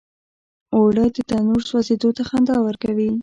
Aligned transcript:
اوړه 0.75 1.05
د 1.15 1.17
تنور 1.29 1.61
سوزیدو 1.69 2.09
ته 2.17 2.23
خندا 2.29 2.55
ورکوي 2.67 3.11